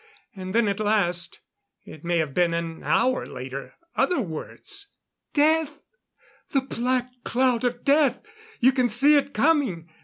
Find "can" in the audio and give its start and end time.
8.71-8.89